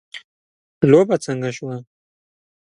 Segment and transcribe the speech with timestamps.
[0.89, 1.75] لوبه څنګه شوه